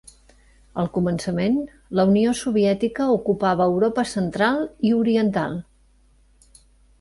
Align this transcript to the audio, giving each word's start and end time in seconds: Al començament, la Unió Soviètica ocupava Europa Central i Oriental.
Al 0.83 0.87
començament, 0.93 1.59
la 1.99 2.05
Unió 2.11 2.31
Soviètica 2.39 3.07
ocupava 3.17 3.69
Europa 3.75 4.07
Central 4.15 4.59
i 4.91 4.95
Oriental. 5.03 5.61